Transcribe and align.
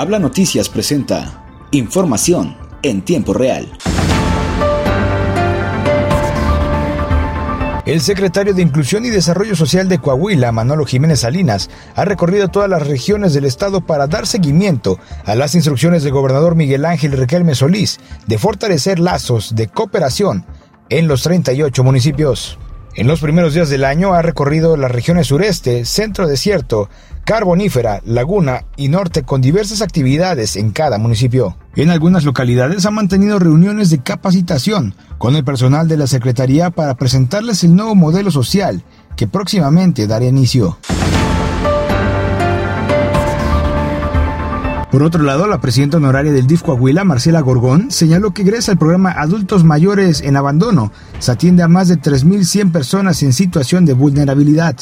Habla 0.00 0.18
Noticias 0.18 0.70
presenta 0.70 1.44
información 1.72 2.56
en 2.80 3.02
tiempo 3.02 3.34
real. 3.34 3.70
El 7.84 8.00
secretario 8.00 8.54
de 8.54 8.62
Inclusión 8.62 9.04
y 9.04 9.10
Desarrollo 9.10 9.54
Social 9.54 9.90
de 9.90 9.98
Coahuila, 9.98 10.52
Manolo 10.52 10.86
Jiménez 10.86 11.20
Salinas, 11.20 11.68
ha 11.94 12.06
recorrido 12.06 12.48
todas 12.48 12.70
las 12.70 12.86
regiones 12.86 13.34
del 13.34 13.44
estado 13.44 13.82
para 13.82 14.06
dar 14.06 14.26
seguimiento 14.26 14.98
a 15.26 15.34
las 15.34 15.54
instrucciones 15.54 16.02
del 16.02 16.14
gobernador 16.14 16.54
Miguel 16.54 16.86
Ángel 16.86 17.12
Riquelme 17.12 17.54
Solís 17.54 18.00
de 18.26 18.38
fortalecer 18.38 19.00
lazos 19.00 19.54
de 19.54 19.68
cooperación 19.68 20.46
en 20.88 21.08
los 21.08 21.24
38 21.24 21.84
municipios. 21.84 22.58
En 22.96 23.06
los 23.06 23.20
primeros 23.20 23.54
días 23.54 23.68
del 23.70 23.84
año 23.84 24.14
ha 24.14 24.22
recorrido 24.22 24.76
las 24.76 24.90
regiones 24.90 25.28
sureste, 25.28 25.84
centro 25.84 26.26
desierto, 26.26 26.90
carbonífera, 27.24 28.00
laguna 28.04 28.64
y 28.76 28.88
norte 28.88 29.22
con 29.22 29.40
diversas 29.40 29.80
actividades 29.80 30.56
en 30.56 30.72
cada 30.72 30.98
municipio. 30.98 31.56
En 31.76 31.90
algunas 31.90 32.24
localidades 32.24 32.84
ha 32.86 32.90
mantenido 32.90 33.38
reuniones 33.38 33.90
de 33.90 34.02
capacitación 34.02 34.94
con 35.18 35.36
el 35.36 35.44
personal 35.44 35.86
de 35.86 35.98
la 35.98 36.08
Secretaría 36.08 36.70
para 36.70 36.96
presentarles 36.96 37.62
el 37.62 37.76
nuevo 37.76 37.94
modelo 37.94 38.32
social 38.32 38.82
que 39.16 39.28
próximamente 39.28 40.08
dará 40.08 40.24
inicio. 40.24 40.76
Por 44.90 45.04
otro 45.04 45.22
lado, 45.22 45.46
la 45.46 45.60
presidenta 45.60 45.98
honoraria 45.98 46.32
del 46.32 46.48
DIF 46.48 46.62
Coahuila, 46.62 47.04
Marcela 47.04 47.40
Gorgón, 47.40 47.92
señaló 47.92 48.34
que 48.34 48.42
gracias 48.42 48.70
al 48.70 48.78
programa 48.78 49.12
Adultos 49.12 49.62
Mayores 49.62 50.20
en 50.20 50.36
Abandono, 50.36 50.90
se 51.20 51.30
atiende 51.30 51.62
a 51.62 51.68
más 51.68 51.86
de 51.86 51.96
3.100 51.96 52.72
personas 52.72 53.22
en 53.22 53.32
situación 53.32 53.84
de 53.84 53.92
vulnerabilidad. 53.92 54.76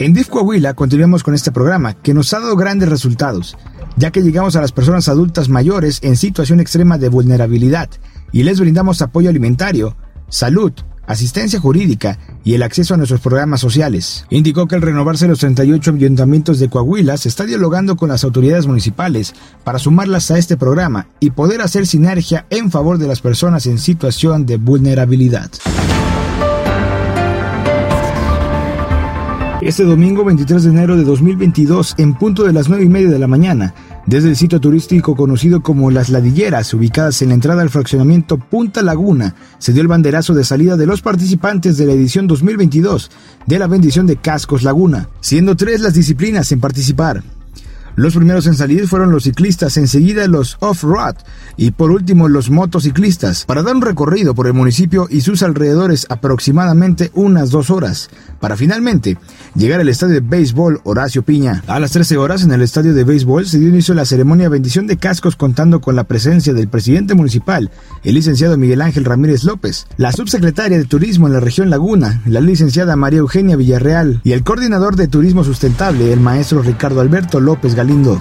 En 0.00 0.12
DIF 0.12 0.28
Coahuila 0.28 0.74
continuamos 0.74 1.22
con 1.22 1.34
este 1.34 1.52
programa, 1.52 1.94
que 1.94 2.14
nos 2.14 2.34
ha 2.34 2.40
dado 2.40 2.56
grandes 2.56 2.88
resultados, 2.88 3.56
ya 3.96 4.10
que 4.10 4.22
llegamos 4.22 4.56
a 4.56 4.60
las 4.60 4.72
personas 4.72 5.08
adultas 5.08 5.48
mayores 5.48 6.00
en 6.02 6.16
situación 6.16 6.58
extrema 6.58 6.98
de 6.98 7.08
vulnerabilidad 7.08 7.90
y 8.32 8.42
les 8.42 8.58
brindamos 8.58 9.02
apoyo 9.02 9.30
alimentario, 9.30 9.96
salud, 10.28 10.72
asistencia 11.06 11.60
jurídica 11.60 12.18
y 12.44 12.54
el 12.54 12.62
acceso 12.62 12.94
a 12.94 12.96
nuestros 12.96 13.20
programas 13.20 13.60
sociales. 13.60 14.24
Indicó 14.30 14.66
que 14.66 14.74
al 14.74 14.82
renovarse 14.82 15.28
los 15.28 15.40
38 15.40 15.92
ayuntamientos 15.92 16.58
de 16.58 16.68
Coahuila 16.68 17.16
se 17.16 17.28
está 17.28 17.44
dialogando 17.44 17.96
con 17.96 18.08
las 18.08 18.24
autoridades 18.24 18.66
municipales 18.66 19.34
para 19.64 19.78
sumarlas 19.78 20.30
a 20.30 20.38
este 20.38 20.56
programa 20.56 21.06
y 21.20 21.30
poder 21.30 21.60
hacer 21.60 21.86
sinergia 21.86 22.46
en 22.50 22.70
favor 22.70 22.98
de 22.98 23.06
las 23.06 23.20
personas 23.20 23.66
en 23.66 23.78
situación 23.78 24.46
de 24.46 24.56
vulnerabilidad. 24.56 25.50
Este 29.64 29.84
domingo 29.84 30.26
23 30.26 30.62
de 30.62 30.70
enero 30.70 30.94
de 30.94 31.04
2022, 31.04 31.94
en 31.96 32.12
punto 32.12 32.44
de 32.44 32.52
las 32.52 32.68
9 32.68 32.84
y 32.84 32.88
media 32.90 33.08
de 33.08 33.18
la 33.18 33.26
mañana, 33.26 33.74
desde 34.06 34.28
el 34.28 34.36
sitio 34.36 34.60
turístico 34.60 35.16
conocido 35.16 35.62
como 35.62 35.90
Las 35.90 36.10
Ladilleras, 36.10 36.72
ubicadas 36.74 37.22
en 37.22 37.28
la 37.28 37.34
entrada 37.34 37.62
al 37.62 37.70
fraccionamiento 37.70 38.38
Punta 38.38 38.82
Laguna, 38.82 39.34
se 39.58 39.72
dio 39.72 39.82
el 39.82 39.88
banderazo 39.88 40.34
de 40.34 40.44
salida 40.44 40.76
de 40.76 40.86
los 40.86 41.02
participantes 41.02 41.76
de 41.76 41.86
la 41.86 41.92
edición 41.92 42.26
2022 42.26 43.10
de 43.46 43.58
la 43.58 43.66
bendición 43.66 44.06
de 44.06 44.16
Cascos 44.16 44.62
Laguna, 44.62 45.08
siendo 45.20 45.56
tres 45.56 45.80
las 45.80 45.94
disciplinas 45.94 46.50
en 46.52 46.60
participar. 46.60 47.22
Los 47.96 48.16
primeros 48.16 48.46
en 48.46 48.54
salir 48.54 48.88
fueron 48.88 49.12
los 49.12 49.24
ciclistas, 49.24 49.76
enseguida 49.76 50.26
los 50.26 50.56
off-road 50.60 51.14
y 51.56 51.70
por 51.70 51.92
último 51.92 52.28
los 52.28 52.50
motociclistas, 52.50 53.44
para 53.44 53.62
dar 53.62 53.76
un 53.76 53.82
recorrido 53.82 54.34
por 54.34 54.48
el 54.48 54.52
municipio 54.52 55.06
y 55.08 55.20
sus 55.20 55.42
alrededores 55.42 56.06
aproximadamente 56.08 57.10
unas 57.14 57.50
dos 57.50 57.70
horas, 57.70 58.10
para 58.40 58.56
finalmente 58.56 59.16
llegar 59.54 59.80
al 59.80 59.88
estadio 59.88 60.14
de 60.14 60.20
béisbol 60.20 60.80
Horacio 60.84 61.22
Piña. 61.22 61.62
A 61.68 61.78
las 61.78 61.92
13 61.92 62.16
horas 62.16 62.42
en 62.42 62.52
el 62.52 62.62
estadio 62.62 62.94
de 62.94 63.04
béisbol 63.04 63.46
se 63.46 63.58
dio 63.58 63.68
inicio 63.68 63.94
la 63.94 64.04
ceremonia 64.04 64.48
bendición 64.48 64.86
de 64.86 64.96
cascos 64.96 65.36
contando 65.36 65.80
con 65.80 65.94
la 65.94 66.04
presencia 66.04 66.52
del 66.52 66.68
presidente 66.68 67.14
municipal, 67.14 67.70
el 68.02 68.14
licenciado 68.14 68.56
Miguel 68.56 68.82
Ángel 68.82 69.04
Ramírez 69.04 69.44
López, 69.44 69.86
la 69.96 70.12
subsecretaria 70.12 70.78
de 70.78 70.84
Turismo 70.84 71.28
en 71.28 71.34
la 71.34 71.40
región 71.40 71.70
Laguna, 71.70 72.22
la 72.26 72.40
licenciada 72.40 72.96
María 72.96 73.20
Eugenia 73.20 73.56
Villarreal 73.56 74.20
y 74.24 74.32
el 74.32 74.42
coordinador 74.42 74.96
de 74.96 75.08
Turismo 75.08 75.44
Sustentable, 75.44 76.12
el 76.12 76.20
maestro 76.20 76.62
Ricardo 76.62 77.00
Alberto 77.00 77.38
López 77.38 77.76
lindo. 77.84 78.20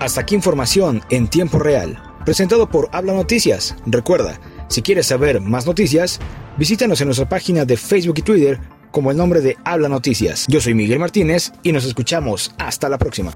Hasta 0.00 0.22
aquí 0.22 0.34
información 0.34 1.00
en 1.10 1.28
tiempo 1.28 1.58
real, 1.58 2.02
presentado 2.24 2.68
por 2.68 2.88
Habla 2.92 3.12
Noticias. 3.12 3.76
Recuerda, 3.86 4.40
si 4.68 4.82
quieres 4.82 5.06
saber 5.06 5.40
más 5.40 5.66
noticias, 5.66 6.18
visítanos 6.58 7.00
en 7.00 7.06
nuestra 7.06 7.28
página 7.28 7.64
de 7.64 7.76
Facebook 7.76 8.18
y 8.18 8.22
Twitter 8.22 8.60
como 8.90 9.10
el 9.10 9.16
nombre 9.16 9.40
de 9.40 9.56
Habla 9.64 9.88
Noticias. 9.88 10.46
Yo 10.48 10.60
soy 10.60 10.74
Miguel 10.74 10.98
Martínez 10.98 11.52
y 11.62 11.72
nos 11.72 11.84
escuchamos 11.84 12.54
hasta 12.58 12.88
la 12.88 12.98
próxima. 12.98 13.32